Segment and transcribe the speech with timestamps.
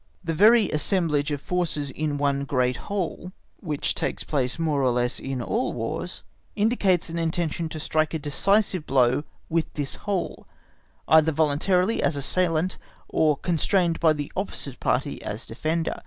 [0.23, 5.19] The very assemblage of forces in one great whole, which takes place more or less
[5.19, 6.23] in all Wars,
[6.55, 10.47] indicates an intention to strike a decisive blow with this whole,
[11.07, 12.79] either voluntarily as assailant,
[13.09, 15.93] or constrained by the opposite party as defender.